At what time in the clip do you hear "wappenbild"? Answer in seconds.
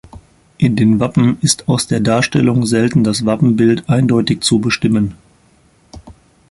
3.23-3.87